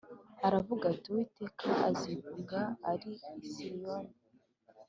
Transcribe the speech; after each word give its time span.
Aravuga 0.47 0.83
ati 0.93 1.07
“Uwiteka 1.09 1.67
azivuga 1.89 2.59
ari 2.91 3.11
i 3.45 3.47
Siyoni 3.51 4.13